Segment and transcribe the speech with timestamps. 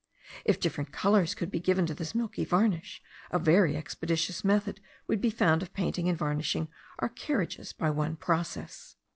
[0.45, 5.21] If different colours could be given to this milky varnish, a very expeditious method would
[5.21, 8.95] be found of painting and varnishing our carriages by one process.